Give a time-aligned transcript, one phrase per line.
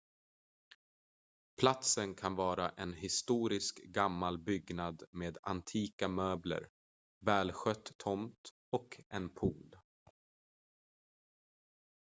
[1.59, 6.67] platsen kan vara en historisk gammal byggnad med antika möbler
[7.19, 9.75] välskött tomt och en pool